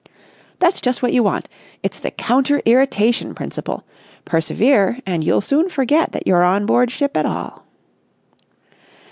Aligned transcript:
"That's 0.57 0.81
just 0.81 1.03
what 1.03 1.13
you 1.13 1.21
want. 1.21 1.47
It's 1.83 1.99
the 1.99 2.09
counter 2.09 2.59
irritation 2.65 3.35
principle. 3.35 3.83
Persevere, 4.25 4.97
and 5.05 5.23
you'll 5.23 5.41
soon 5.41 5.69
forget 5.69 6.11
that 6.13 6.25
you're 6.25 6.41
on 6.41 6.65
board 6.65 6.89
ship 6.89 7.15
at 7.15 7.27
all." 7.27 7.67